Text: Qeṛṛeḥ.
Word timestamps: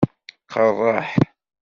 Qeṛṛeḥ. 0.51 1.09